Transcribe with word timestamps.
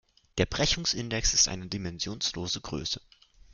Der 0.39 0.47
Brechungsindex 0.47 1.35
ist 1.35 1.47
eine 1.47 1.67
dimensionslose 1.67 2.59
Größe. 2.61 3.01